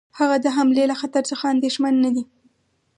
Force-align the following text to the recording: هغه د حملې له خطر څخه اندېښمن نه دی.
هغه 0.19 0.35
د 0.43 0.45
حملې 0.55 0.83
له 0.91 0.95
خطر 1.01 1.23
څخه 1.31 1.45
اندېښمن 1.53 1.93
نه 2.03 2.09
دی. 2.15 2.23